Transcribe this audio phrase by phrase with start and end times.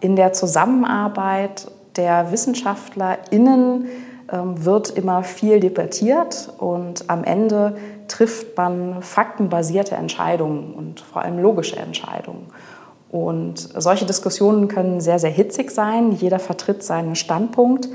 [0.00, 3.86] In der Zusammenarbeit der WissenschaftlerInnen
[4.32, 7.76] ähm, wird immer viel debattiert und am Ende
[8.08, 12.46] trifft man faktenbasierte Entscheidungen und vor allem logische Entscheidungen.
[13.10, 16.12] Und solche Diskussionen können sehr, sehr hitzig sein.
[16.12, 17.88] Jeder vertritt seinen Standpunkt.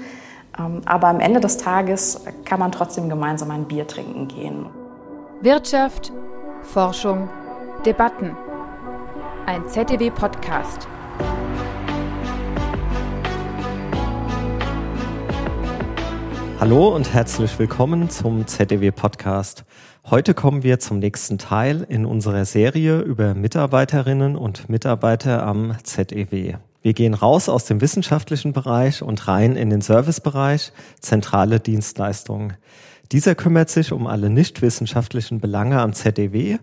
[0.60, 4.66] Ähm, aber am Ende des Tages kann man trotzdem gemeinsam ein Bier trinken gehen.
[5.42, 6.12] Wirtschaft,
[6.64, 7.30] Forschung,
[7.86, 8.36] Debatten.
[9.46, 10.88] Ein ZDW-Podcast.
[16.65, 19.65] Hallo und herzlich willkommen zum ZDW Podcast.
[20.04, 26.56] Heute kommen wir zum nächsten Teil in unserer Serie über Mitarbeiterinnen und Mitarbeiter am ZEW.
[26.82, 32.53] Wir gehen raus aus dem wissenschaftlichen Bereich und rein in den Servicebereich, zentrale Dienstleistungen.
[33.11, 36.58] Dieser kümmert sich um alle nichtwissenschaftlichen Belange am ZDW,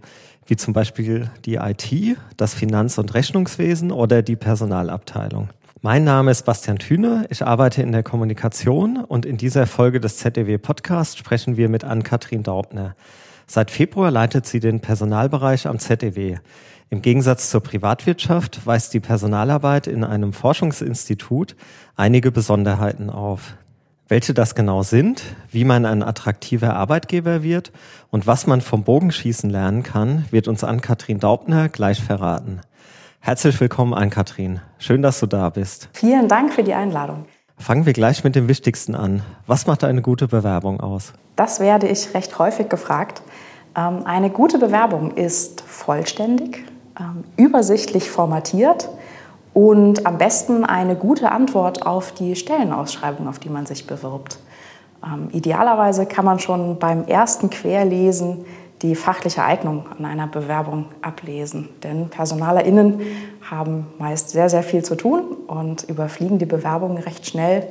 [0.47, 5.51] wie zum Beispiel die IT, das Finanz- und Rechnungswesen oder die Personalabteilung.
[5.85, 10.17] Mein Name ist Bastian Thüne, ich arbeite in der Kommunikation und in dieser Folge des
[10.19, 12.95] ZDW Podcast sprechen wir mit Ann-Kathrin Daubner.
[13.49, 16.37] Seit Februar leitet sie den Personalbereich am ZDW.
[16.89, 21.57] Im Gegensatz zur Privatwirtschaft weist die Personalarbeit in einem Forschungsinstitut
[21.97, 23.57] einige Besonderheiten auf.
[24.07, 27.73] Welche das genau sind, wie man ein attraktiver Arbeitgeber wird
[28.13, 32.61] und was man vom Bogenschießen lernen kann, wird uns Ann-Kathrin Daubner gleich verraten.
[33.25, 34.61] Herzlich willkommen an Katrin.
[34.79, 35.89] Schön, dass du da bist.
[35.93, 37.27] Vielen Dank für die Einladung.
[37.57, 39.23] Fangen wir gleich mit dem Wichtigsten an.
[39.47, 41.13] Was macht eine gute Bewerbung aus?
[41.37, 43.23] Das werde ich recht häufig gefragt.
[43.77, 46.65] Ähm, eine gute Bewerbung ist vollständig,
[46.99, 48.89] ähm, übersichtlich formatiert
[49.55, 54.41] und am besten eine gute Antwort auf die Stellenausschreibung, auf die man sich bewirbt.
[55.07, 58.45] Ähm, idealerweise kann man schon beim ersten Querlesen
[58.83, 61.69] die fachliche Eignung an einer Bewerbung ablesen.
[61.83, 63.01] Denn PersonalerInnen
[63.49, 67.69] haben meist sehr, sehr viel zu tun und überfliegen die Bewerbungen recht schnell.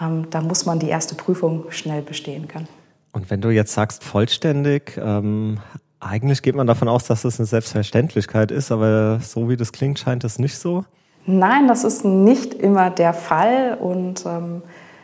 [0.00, 2.68] Ähm, da muss man die erste Prüfung schnell bestehen können.
[3.12, 5.58] Und wenn du jetzt sagst vollständig, ähm,
[6.00, 9.98] eigentlich geht man davon aus, dass das eine Selbstverständlichkeit ist, aber so wie das klingt,
[9.98, 10.84] scheint es nicht so.
[11.26, 14.62] Nein, das ist nicht immer der Fall und ähm,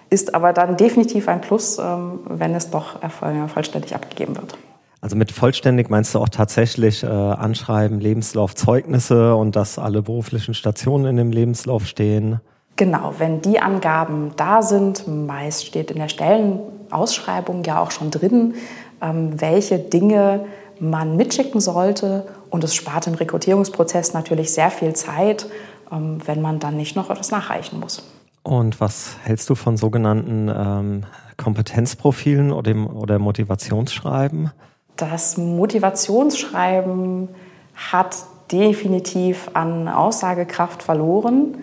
[0.08, 3.00] ist aber dann definitiv ein Plus, ähm, wenn es doch
[3.48, 4.56] vollständig abgegeben wird.
[5.04, 10.54] Also mit vollständig meinst du auch tatsächlich äh, Anschreiben, Lebenslauf, Zeugnisse und dass alle beruflichen
[10.54, 12.40] Stationen in dem Lebenslauf stehen?
[12.76, 18.54] Genau, wenn die Angaben da sind, meist steht in der Stellenausschreibung ja auch schon drin,
[19.02, 20.46] ähm, welche Dinge
[20.80, 22.24] man mitschicken sollte.
[22.48, 25.44] Und es spart im Rekrutierungsprozess natürlich sehr viel Zeit,
[25.92, 28.02] ähm, wenn man dann nicht noch etwas nachreichen muss.
[28.42, 31.02] Und was hältst du von sogenannten ähm,
[31.36, 34.50] Kompetenzprofilen oder, oder Motivationsschreiben?
[34.96, 37.28] Das Motivationsschreiben
[37.74, 38.16] hat
[38.52, 41.56] definitiv an Aussagekraft verloren.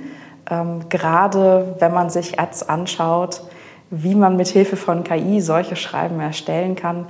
[0.49, 3.41] Ähm, gerade wenn man sich Ads anschaut,
[3.89, 7.05] wie man mit Hilfe von KI solche Schreiben erstellen kann.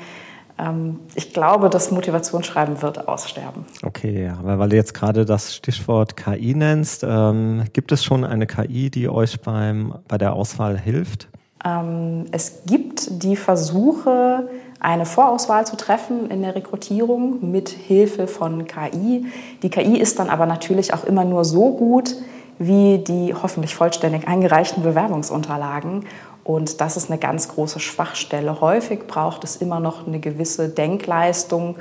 [0.59, 3.65] Ähm, ich glaube, das Motivationsschreiben wird aussterben.
[3.83, 8.47] Okay, aber weil du jetzt gerade das Stichwort KI nennst, ähm, gibt es schon eine
[8.47, 11.29] KI, die euch beim, bei der Auswahl hilft?
[11.63, 14.49] Ähm, es gibt die Versuche,
[14.81, 19.25] eine Vorauswahl zu treffen in der Rekrutierung mit Hilfe von KI.
[19.61, 22.15] Die KI ist dann aber natürlich auch immer nur so gut
[22.57, 26.05] wie die hoffentlich vollständig eingereichten Bewerbungsunterlagen.
[26.43, 28.59] Und das ist eine ganz große Schwachstelle.
[28.61, 31.77] Häufig braucht es immer noch eine gewisse Denkleistung,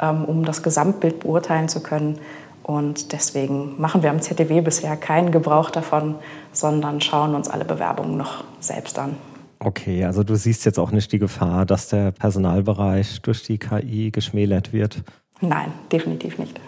[0.00, 2.18] ähm, um das Gesamtbild beurteilen zu können.
[2.62, 6.16] Und deswegen machen wir am ZDW bisher keinen Gebrauch davon,
[6.52, 9.16] sondern schauen uns alle Bewerbungen noch selbst an.
[9.64, 14.10] Okay, also du siehst jetzt auch nicht die Gefahr, dass der Personalbereich durch die KI
[14.10, 15.02] geschmälert wird?
[15.40, 16.60] Nein, definitiv nicht.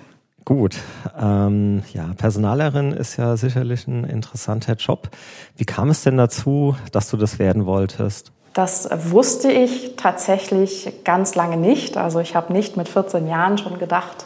[0.47, 0.77] Gut,
[1.21, 5.11] ähm, ja, Personalerin ist ja sicherlich ein interessanter Job.
[5.57, 8.33] Wie kam es denn dazu, dass du das werden wolltest?
[8.55, 11.99] Das wusste ich tatsächlich ganz lange nicht.
[11.99, 14.26] Also ich habe nicht mit 14 Jahren schon gedacht,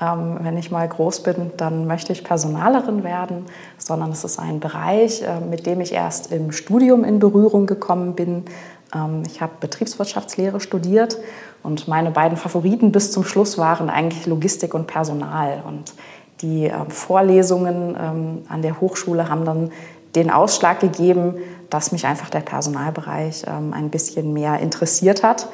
[0.00, 3.46] ähm, wenn ich mal groß bin, dann möchte ich Personalerin werden,
[3.78, 8.14] sondern es ist ein Bereich, äh, mit dem ich erst im Studium in Berührung gekommen
[8.14, 8.44] bin.
[8.94, 11.18] Ähm, ich habe Betriebswirtschaftslehre studiert
[11.62, 15.62] und meine beiden Favoriten bis zum Schluss waren eigentlich Logistik und Personal.
[15.66, 15.92] Und
[16.40, 19.70] die äh, Vorlesungen ähm, an der Hochschule haben dann
[20.14, 21.36] den Ausschlag gegeben,
[21.68, 25.48] dass mich einfach der Personalbereich ähm, ein bisschen mehr interessiert hat.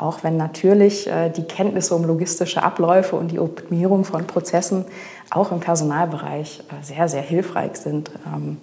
[0.00, 4.86] Auch wenn natürlich äh, die Kenntnisse um logistische Abläufe und die Optimierung von Prozessen
[5.28, 8.10] auch im Personalbereich äh, sehr, sehr hilfreich sind.
[8.26, 8.56] Ähm,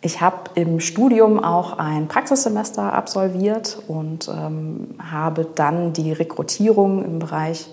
[0.00, 7.18] ich habe im Studium auch ein Praxissemester absolviert und ähm, habe dann die Rekrutierung im
[7.18, 7.68] Bereich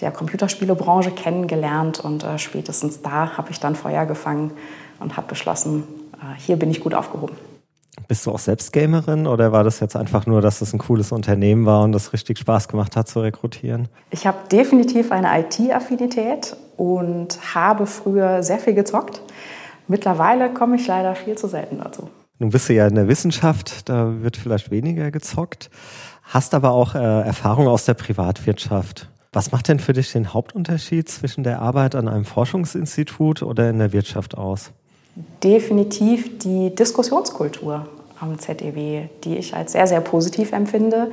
[0.00, 4.52] der Computerspielebranche kennengelernt und äh, spätestens da habe ich dann Feuer gefangen
[5.00, 5.84] und habe beschlossen,
[6.36, 7.49] hier bin ich gut aufgehoben.
[8.08, 11.12] Bist du auch selbst Gamerin oder war das jetzt einfach nur, dass es ein cooles
[11.12, 13.88] Unternehmen war und es richtig Spaß gemacht hat zu rekrutieren?
[14.10, 19.22] Ich habe definitiv eine IT-Affinität und habe früher sehr viel gezockt.
[19.86, 22.10] Mittlerweile komme ich leider viel zu selten dazu.
[22.38, 25.70] Nun bist du ja in der Wissenschaft, da wird vielleicht weniger gezockt,
[26.22, 29.10] hast aber auch äh, Erfahrung aus der Privatwirtschaft.
[29.32, 33.78] Was macht denn für dich den Hauptunterschied zwischen der Arbeit an einem Forschungsinstitut oder in
[33.78, 34.72] der Wirtschaft aus?
[35.42, 37.86] Definitiv die Diskussionskultur
[38.20, 41.10] am ZEW, die ich als sehr, sehr positiv empfinde.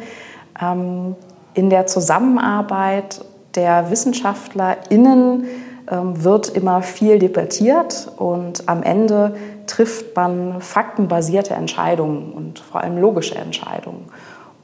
[0.62, 1.16] Ähm,
[1.54, 3.24] in der Zusammenarbeit
[3.56, 5.46] der WissenschaftlerInnen
[5.90, 9.36] ähm, wird immer viel debattiert und am Ende
[9.68, 14.06] trifft man faktenbasierte Entscheidungen und vor allem logische Entscheidungen.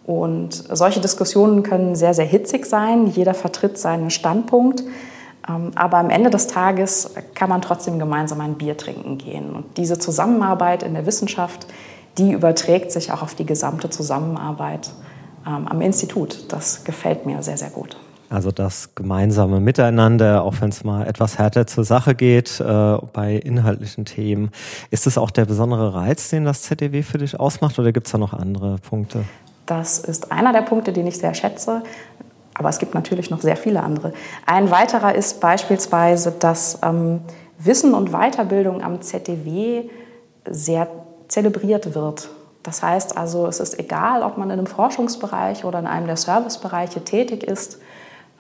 [0.06, 3.08] Und solche Diskussionen können sehr, sehr hitzig sein.
[3.08, 4.84] Jeder vertritt seinen Standpunkt.
[5.48, 9.56] Ähm, aber am Ende des Tages kann man trotzdem gemeinsam ein Bier trinken gehen.
[9.56, 11.68] Und diese Zusammenarbeit in der Wissenschaft,
[12.18, 14.92] die überträgt sich auch auf die gesamte Zusammenarbeit
[15.46, 16.52] ähm, am Institut.
[16.52, 17.98] Das gefällt mir sehr, sehr gut.
[18.30, 23.36] Also das gemeinsame Miteinander, auch wenn es mal etwas härter zur Sache geht äh, bei
[23.36, 24.50] inhaltlichen Themen.
[24.90, 28.12] Ist das auch der besondere Reiz, den das ZDW für dich ausmacht oder gibt es
[28.12, 29.26] da noch andere Punkte?
[29.68, 31.84] Das ist einer der Punkte, den ich sehr schätze.
[32.56, 34.14] Aber es gibt natürlich noch sehr viele andere.
[34.46, 37.22] Ein weiterer ist beispielsweise, dass ähm,
[37.58, 39.90] Wissen und Weiterbildung am ZDW
[40.50, 40.88] sehr
[41.28, 42.30] zelebriert wird.
[42.62, 46.18] Das heißt also, es ist egal, ob man in einem Forschungsbereich oder in einem der
[46.18, 47.80] Servicebereiche tätig ist.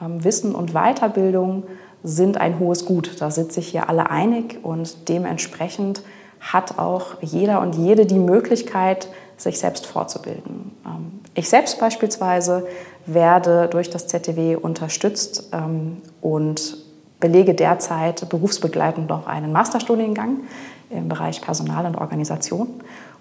[0.01, 1.63] Ähm, Wissen und Weiterbildung
[2.03, 3.19] sind ein hohes Gut.
[3.19, 6.03] Da sind sich hier alle einig und dementsprechend
[6.39, 9.07] hat auch jeder und jede die Möglichkeit,
[9.37, 10.71] sich selbst fortzubilden.
[10.85, 12.67] Ähm, ich selbst beispielsweise
[13.05, 16.77] werde durch das ZTW unterstützt ähm, und
[17.19, 20.41] belege derzeit berufsbegleitend noch einen Masterstudiengang
[20.89, 22.67] im Bereich Personal und Organisation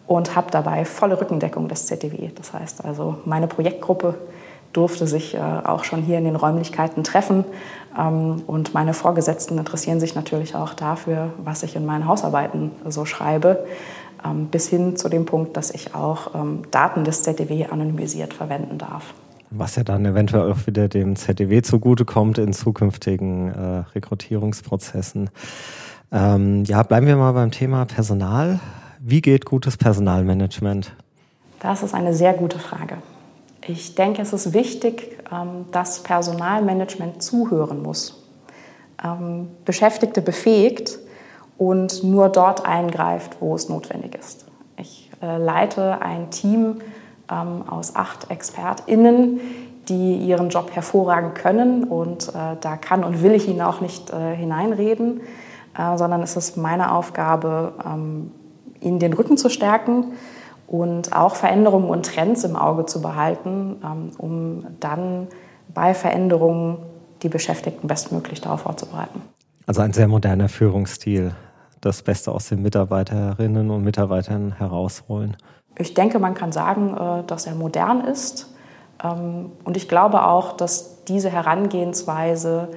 [0.06, 2.30] und habe dabei volle Rückendeckung des ZTW.
[2.34, 4.16] Das heißt also, meine Projektgruppe
[4.72, 7.44] durfte sich äh, auch schon hier in den Räumlichkeiten treffen.
[7.98, 13.04] Ähm, und meine Vorgesetzten interessieren sich natürlich auch dafür, was ich in meinen Hausarbeiten so
[13.04, 13.64] schreibe,
[14.24, 18.78] ähm, bis hin zu dem Punkt, dass ich auch ähm, Daten des ZDW anonymisiert verwenden
[18.78, 19.14] darf.
[19.54, 25.28] Was ja dann eventuell auch wieder dem ZDW zugutekommt in zukünftigen äh, Rekrutierungsprozessen.
[26.10, 28.60] Ähm, ja, bleiben wir mal beim Thema Personal.
[28.98, 30.94] Wie geht gutes Personalmanagement?
[31.60, 32.96] Das ist eine sehr gute Frage.
[33.66, 38.26] Ich denke, es ist wichtig, ähm, dass Personalmanagement zuhören muss,
[39.04, 40.98] ähm, Beschäftigte befähigt
[41.58, 44.46] und nur dort eingreift, wo es notwendig ist.
[44.76, 46.80] Ich äh, leite ein Team
[47.30, 49.40] ähm, aus acht ExpertInnen,
[49.88, 51.84] die ihren Job hervorragend können.
[51.84, 55.20] Und äh, da kann und will ich ihnen auch nicht äh, hineinreden,
[55.76, 58.30] äh, sondern es ist meine Aufgabe, ähm,
[58.80, 60.12] ihnen den Rücken zu stärken
[60.66, 65.28] und auch Veränderungen und Trends im Auge zu behalten, ähm, um dann
[65.72, 66.78] bei Veränderungen
[67.22, 69.22] die Beschäftigten bestmöglich darauf vorzubereiten.
[69.66, 71.32] Also ein sehr moderner Führungsstil,
[71.80, 75.36] das Beste aus den Mitarbeiterinnen und Mitarbeitern herausholen.
[75.78, 78.52] Ich denke, man kann sagen, äh, dass er modern ist.
[79.02, 82.68] Ähm, und ich glaube auch, dass diese Herangehensweise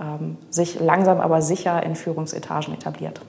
[0.00, 3.20] ähm, sich langsam aber sicher in Führungsetagen etabliert.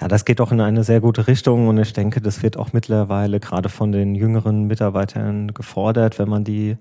[0.00, 2.74] Ja, das geht doch in eine sehr gute Richtung und ich denke, das wird auch
[2.74, 6.76] mittlerweile gerade von den jüngeren Mitarbeitern gefordert, wenn man die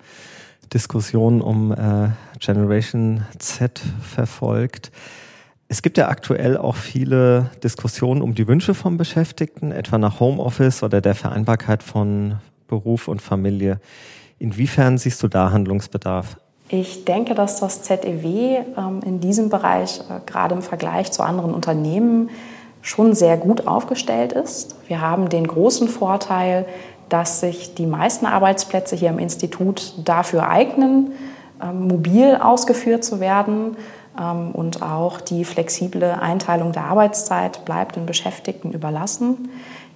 [0.73, 2.09] Diskussion um äh,
[2.39, 4.91] Generation Z verfolgt.
[5.67, 10.84] Es gibt ja aktuell auch viele Diskussionen um die Wünsche von Beschäftigten, etwa nach Homeoffice
[10.84, 12.36] oder der Vereinbarkeit von
[12.67, 13.79] Beruf und Familie.
[14.38, 16.38] Inwiefern siehst du da Handlungsbedarf?
[16.69, 18.25] Ich denke, dass das ZEW
[18.77, 22.29] ähm, in diesem Bereich, äh, gerade im Vergleich zu anderen Unternehmen,
[22.81, 24.75] schon sehr gut aufgestellt ist.
[24.88, 26.67] Wir haben den großen Vorteil,
[27.10, 31.12] dass sich die meisten Arbeitsplätze hier im Institut dafür eignen,
[31.62, 33.77] ähm, mobil ausgeführt zu werden
[34.15, 39.50] und auch die flexible Einteilung der Arbeitszeit bleibt den Beschäftigten überlassen.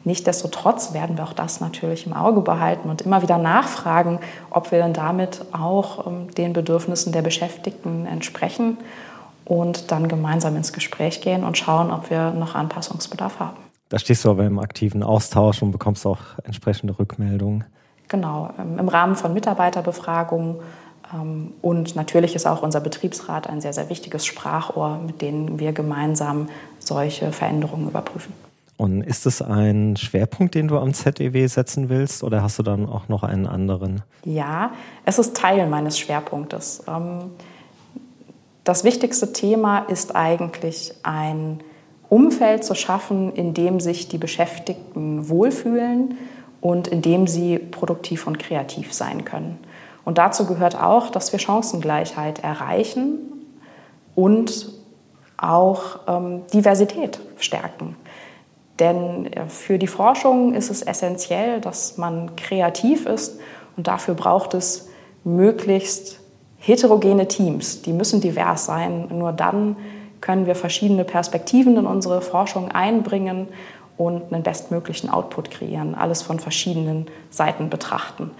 [0.06, 4.82] Nichtsdestotrotz werden wir auch das natürlich im Auge behalten und immer wieder nachfragen, ob wir
[4.82, 8.78] denn damit auch ähm, den Bedürfnissen der Beschäftigten entsprechen
[9.46, 13.58] und dann gemeinsam ins Gespräch gehen und schauen, ob wir noch Anpassungsbedarf haben.
[13.90, 17.66] Da stehst du aber im aktiven Austausch und bekommst auch entsprechende Rückmeldungen.
[18.08, 20.62] Genau, ähm, im Rahmen von Mitarbeiterbefragungen ähm,
[21.62, 26.50] und natürlich ist auch unser Betriebsrat ein sehr, sehr wichtiges Sprachrohr, mit dem wir gemeinsam
[26.80, 28.34] solche Veränderungen überprüfen.
[28.78, 32.88] Und ist es ein Schwerpunkt, den du am ZEW setzen willst oder hast du dann
[32.88, 34.04] auch noch einen anderen?
[34.24, 34.72] Ja,
[35.04, 36.84] es ist Teil meines Schwerpunktes.
[36.88, 37.32] Ähm,
[38.64, 41.60] das wichtigste Thema ist eigentlich ein
[42.08, 46.18] Umfeld zu schaffen, in dem sich die Beschäftigten wohlfühlen
[46.62, 49.58] und in dem sie produktiv und kreativ sein können.
[50.10, 53.20] Und dazu gehört auch, dass wir Chancengleichheit erreichen
[54.16, 54.72] und
[55.38, 57.96] auch ähm, Diversität stärken.
[58.80, 63.40] Denn äh, für die Forschung ist es essentiell, dass man kreativ ist
[63.78, 64.90] und dafür braucht es
[65.24, 66.20] möglichst
[66.58, 67.84] heterogene Teams.
[67.84, 69.10] Die müssen divers sein.
[69.12, 69.76] Nur dann
[70.22, 73.48] können wir verschiedene Perspektiven in unsere Forschung einbringen
[73.96, 78.32] und einen bestmöglichen Output kreieren, alles von verschiedenen Seiten betrachten.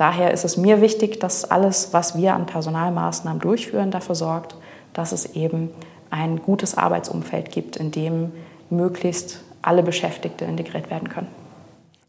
[0.00, 4.56] Daher ist es mir wichtig, dass alles, was wir an Personalmaßnahmen durchführen, dafür sorgt,
[4.94, 5.68] dass es eben
[6.08, 8.32] ein gutes Arbeitsumfeld gibt, in dem
[8.70, 11.26] möglichst alle Beschäftigte integriert werden können.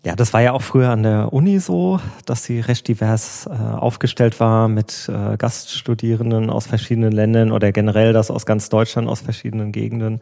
[0.05, 3.51] Ja, das war ja auch früher an der Uni so, dass sie recht divers äh,
[3.51, 9.19] aufgestellt war mit äh, Gaststudierenden aus verschiedenen Ländern oder generell, dass aus ganz Deutschland, aus
[9.19, 10.21] verschiedenen Gegenden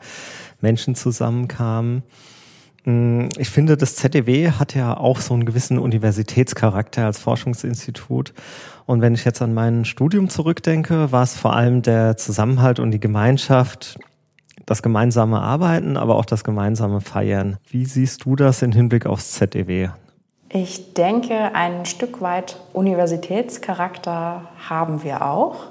[0.59, 2.01] Menschen zusammenkamen.
[2.85, 8.33] Mm, ich finde, das ZDW hat ja auch so einen gewissen Universitätscharakter als Forschungsinstitut.
[8.85, 12.91] Und wenn ich jetzt an mein Studium zurückdenke, war es vor allem der Zusammenhalt und
[12.91, 13.99] die Gemeinschaft,
[14.65, 17.57] das gemeinsame Arbeiten, aber auch das gemeinsame Feiern.
[17.69, 19.89] Wie siehst du das im Hinblick aufs ZDW?
[20.51, 25.67] Ich denke, ein Stück weit Universitätscharakter haben wir auch.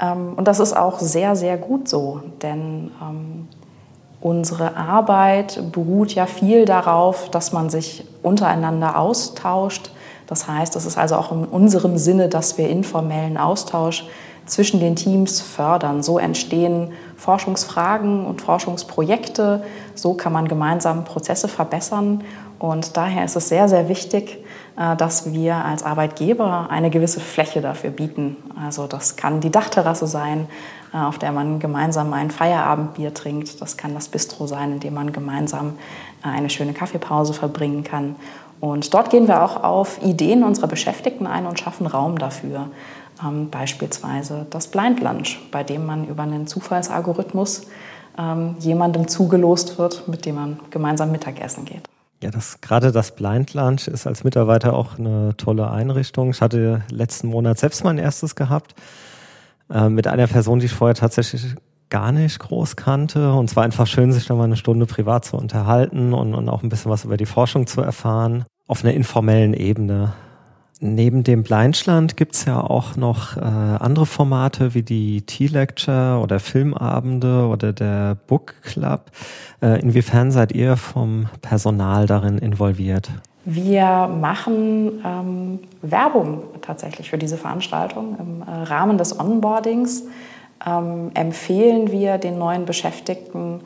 [0.00, 3.48] Ähm, und das ist auch sehr, sehr gut so, denn ähm,
[4.26, 9.92] unsere Arbeit beruht ja viel darauf, dass man sich untereinander austauscht.
[10.26, 14.04] Das heißt, es ist also auch in unserem Sinne, dass wir informellen Austausch
[14.44, 16.02] zwischen den Teams fördern.
[16.02, 19.62] So entstehen Forschungsfragen und Forschungsprojekte.
[19.94, 22.24] So kann man gemeinsam Prozesse verbessern.
[22.58, 24.44] Und daher ist es sehr, sehr wichtig,
[24.76, 28.36] äh, dass wir als Arbeitgeber eine gewisse Fläche dafür bieten.
[28.60, 30.48] Also das kann die Dachterrasse sein,
[31.04, 33.60] auf der man gemeinsam ein Feierabendbier trinkt.
[33.60, 35.74] Das kann das Bistro sein, in dem man gemeinsam
[36.24, 38.16] äh, eine schöne Kaffeepause verbringen kann.
[38.60, 42.68] Und dort gehen wir auch auf Ideen unserer Beschäftigten ein und schaffen Raum dafür.
[43.24, 47.66] Ähm, beispielsweise das Blind Lunch, bei dem man über einen Zufallsalgorithmus
[48.18, 51.82] ähm, jemandem zugelost wird, mit dem man gemeinsam Mittagessen geht.
[52.22, 56.30] Ja, das, gerade das Blind Lunch ist als Mitarbeiter auch eine tolle Einrichtung.
[56.30, 58.74] Ich hatte letzten Monat selbst mein erstes gehabt
[59.70, 61.54] äh, mit einer Person, die ich vorher tatsächlich
[61.90, 63.32] gar nicht groß kannte.
[63.32, 66.62] Und zwar einfach schön, sich da mal eine Stunde privat zu unterhalten und, und auch
[66.62, 68.44] ein bisschen was über die Forschung zu erfahren.
[68.66, 70.14] Auf einer informellen Ebene.
[70.80, 77.46] Neben dem Blindschland gibt's ja auch noch äh, andere Formate wie die Tea-Lecture oder Filmabende
[77.46, 79.10] oder der Book Club.
[79.62, 83.10] Äh, inwiefern seid ihr vom Personal darin involviert?
[83.48, 88.16] Wir machen ähm, Werbung tatsächlich für diese Veranstaltung.
[88.18, 90.02] Im äh, Rahmen des Onboardings
[90.66, 93.60] ähm, empfehlen wir den neuen Beschäftigten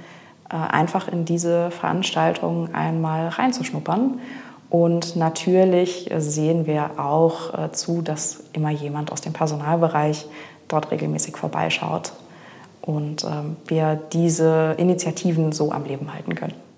[0.50, 4.20] äh, einfach in diese Veranstaltung einmal reinzuschnuppern
[4.68, 10.26] und natürlich sehen wir auch äh, zu, dass immer jemand aus dem Personalbereich
[10.68, 12.12] dort regelmäßig vorbeischaut
[12.82, 16.69] und ähm, wir diese Initiativen so am Leben halten können.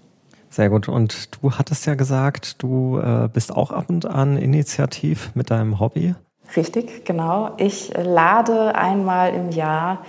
[0.52, 0.86] Sehr gut.
[0.86, 5.80] Und du hattest ja gesagt, du äh, bist auch ab und an initiativ mit deinem
[5.80, 6.14] Hobby.
[6.54, 7.52] Richtig, genau.
[7.56, 10.04] Ich lade einmal im Jahr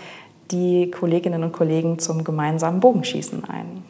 [0.51, 3.85] die Kolleginnen und Kollegen zum gemeinsamen Bogenschießen ein.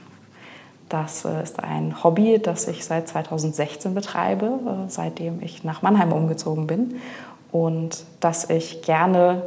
[0.90, 6.14] Das äh, ist ein Hobby, das ich seit 2016 betreibe, äh, seitdem ich nach Mannheim
[6.14, 6.98] umgezogen bin
[7.52, 9.44] und das ich gerne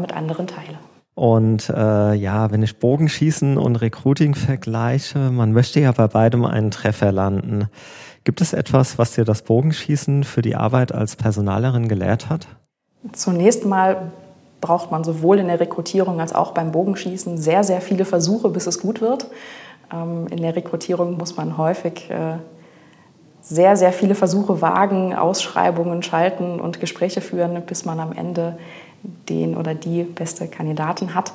[0.00, 0.78] mit anderen teile.
[1.16, 6.70] Und äh, ja, wenn ich Bogenschießen und Recruiting vergleiche, man möchte ja bei beidem einen
[6.70, 7.70] Treffer landen.
[8.24, 12.46] Gibt es etwas, was dir das Bogenschießen für die Arbeit als Personalerin gelehrt hat?
[13.12, 14.12] Zunächst mal
[14.60, 18.66] braucht man sowohl in der Rekrutierung als auch beim Bogenschießen sehr, sehr viele Versuche, bis
[18.66, 19.26] es gut wird.
[19.90, 22.36] Ähm, in der Rekrutierung muss man häufig äh,
[23.40, 28.58] sehr, sehr viele Versuche wagen, Ausschreibungen schalten und Gespräche führen, bis man am Ende
[29.28, 31.32] den oder die beste Kandidatin hat.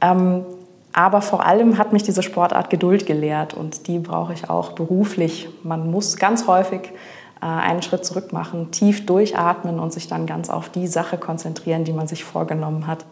[0.00, 0.44] Ähm,
[0.92, 5.48] aber vor allem hat mich diese Sportart Geduld gelehrt und die brauche ich auch beruflich.
[5.62, 6.92] Man muss ganz häufig
[7.40, 11.84] äh, einen Schritt zurück machen, tief durchatmen und sich dann ganz auf die Sache konzentrieren,
[11.84, 13.04] die man sich vorgenommen hat.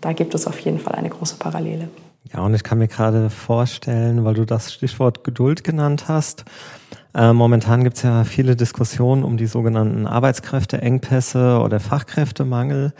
[0.00, 1.88] Da gibt es auf jeden Fall eine große Parallele.
[2.32, 6.44] Ja, und ich kann mir gerade vorstellen, weil du das Stichwort Geduld genannt hast,
[7.14, 12.92] äh, momentan gibt es ja viele Diskussionen um die sogenannten Arbeitskräfteengpässe oder Fachkräftemangel.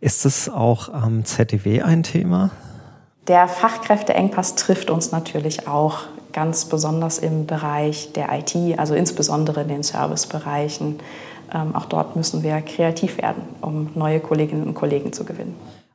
[0.00, 2.50] Ist es auch am ZDW ein Thema?
[3.28, 6.00] Der Fachkräfteengpass trifft uns natürlich auch
[6.32, 10.98] ganz besonders im Bereich der IT, also insbesondere in den Servicebereichen.
[11.54, 15.54] Ähm, auch dort müssen wir kreativ werden, um neue Kolleginnen und Kollegen zu gewinnen.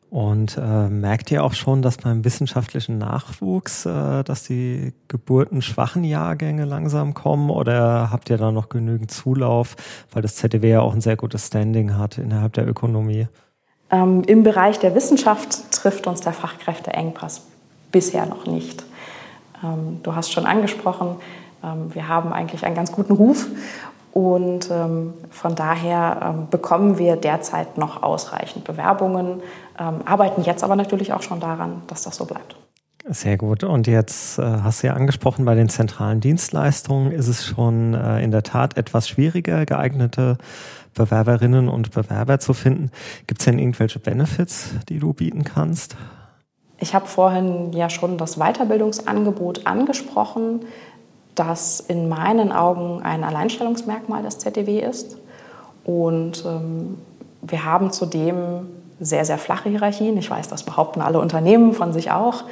[0.10, 6.66] Und äh, merkt ihr auch schon, dass beim wissenschaftlichen Nachwuchs, äh, dass die geburtenschwachen Jahrgänge
[6.66, 9.76] langsam kommen oder habt ihr da noch genügend Zulauf,
[10.12, 13.28] weil das ZDW ja auch ein sehr gutes Standing hat innerhalb der Ökonomie?
[13.92, 17.44] Ähm, Im Bereich der Wissenschaft trifft uns der Fachkräfteengpass
[17.92, 18.84] bisher noch nicht.
[19.64, 21.18] Ähm, du hast schon angesprochen,
[21.64, 23.48] ähm, wir haben eigentlich einen ganz guten Ruf
[24.12, 29.42] und ähm, von daher ähm, bekommen wir derzeit noch ausreichend Bewerbungen,
[29.80, 32.56] ähm, arbeiten jetzt aber natürlich auch schon daran, dass das so bleibt.
[33.08, 33.64] Sehr gut.
[33.64, 38.22] Und jetzt äh, hast du ja angesprochen, bei den zentralen Dienstleistungen ist es schon äh,
[38.22, 40.38] in der Tat etwas schwieriger, geeignete
[40.94, 42.92] Bewerberinnen und Bewerber zu finden.
[43.26, 45.96] Gibt es denn irgendwelche Benefits, die du bieten kannst?
[46.82, 50.62] Ich habe vorhin ja schon das Weiterbildungsangebot angesprochen
[51.40, 55.18] das in meinen Augen ein Alleinstellungsmerkmal des ZDW ist.
[55.86, 56.98] Und ähm,
[57.42, 58.68] wir haben zudem
[59.00, 60.18] sehr, sehr flache Hierarchien.
[60.18, 62.44] Ich weiß, das behaupten alle Unternehmen von sich auch.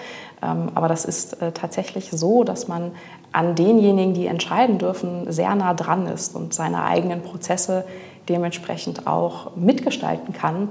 [0.42, 2.92] Ähm, aber das ist äh, tatsächlich so, dass man
[3.32, 7.86] an denjenigen, die entscheiden dürfen, sehr nah dran ist und seine eigenen Prozesse
[8.30, 10.70] dementsprechend auch mitgestalten kann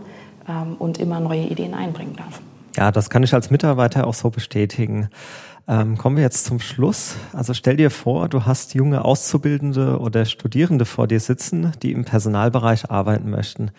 [0.48, 2.40] ähm, und immer neue Ideen einbringen darf.
[2.76, 5.08] Ja, das kann ich als Mitarbeiter auch so bestätigen.
[5.68, 7.16] Ähm, kommen wir jetzt zum Schluss.
[7.32, 12.04] Also stell dir vor, du hast junge Auszubildende oder Studierende vor dir sitzen, die im
[12.04, 13.72] Personalbereich arbeiten möchten.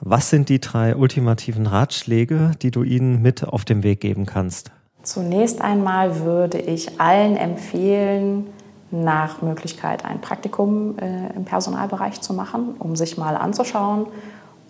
[0.00, 4.70] Was sind die drei ultimativen Ratschläge, die du ihnen mit auf den Weg geben kannst?
[5.02, 8.46] Zunächst einmal würde ich allen empfehlen,
[8.90, 14.06] nach Möglichkeit ein Praktikum äh, im Personalbereich zu machen, um sich mal anzuschauen,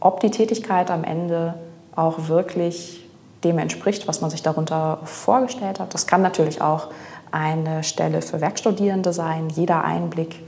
[0.00, 1.54] ob die Tätigkeit am Ende
[1.94, 3.07] auch wirklich
[3.44, 5.94] dem entspricht, was man sich darunter vorgestellt hat.
[5.94, 6.88] Das kann natürlich auch
[7.30, 9.48] eine Stelle für Werkstudierende sein.
[9.50, 10.40] Jeder Einblick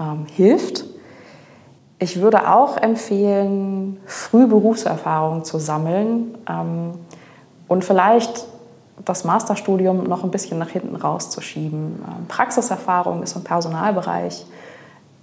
[0.00, 0.84] ähm, hilft.
[1.98, 6.92] Ich würde auch empfehlen, früh Berufserfahrung zu sammeln ähm,
[7.66, 8.46] und vielleicht
[9.04, 12.02] das Masterstudium noch ein bisschen nach hinten rauszuschieben.
[12.06, 14.46] Ähm, Praxiserfahrung ist im Personalbereich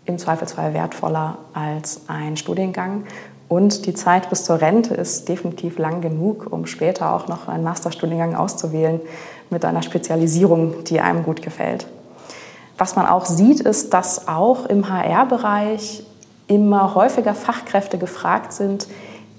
[0.05, 3.05] im Zweifelsfall wertvoller als ein Studiengang.
[3.47, 7.63] Und die Zeit bis zur Rente ist definitiv lang genug, um später auch noch einen
[7.63, 8.99] Masterstudiengang auszuwählen
[9.49, 11.85] mit einer Spezialisierung, die einem gut gefällt.
[12.77, 16.03] Was man auch sieht, ist, dass auch im HR-Bereich
[16.47, 18.87] immer häufiger Fachkräfte gefragt sind,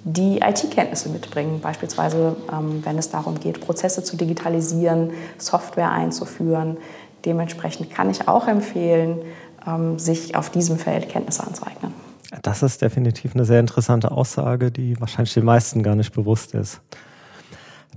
[0.05, 6.77] die IT-Kenntnisse mitbringen, beispielsweise ähm, wenn es darum geht, Prozesse zu digitalisieren, Software einzuführen.
[7.25, 9.19] Dementsprechend kann ich auch empfehlen,
[9.67, 12.06] ähm, sich auf diesem Feld Kenntnisse anzueignen.
[12.43, 16.81] Das ist definitiv eine sehr interessante Aussage, die wahrscheinlich den meisten gar nicht bewusst ist.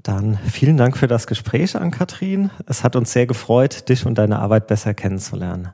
[0.03, 2.51] Dann vielen Dank für das Gespräch an Kathrin.
[2.67, 5.69] Es hat uns sehr gefreut, dich und deine Arbeit besser kennenzulernen.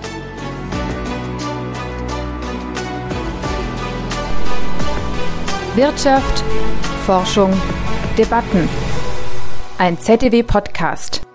[5.76, 6.46] Wirtschaft,
[7.06, 7.52] Forschung,
[8.18, 8.87] Debatten.
[9.80, 11.27] Ein ZDW-Podcast.